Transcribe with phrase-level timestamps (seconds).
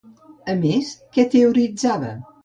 [0.53, 2.09] A més, què teoritzava?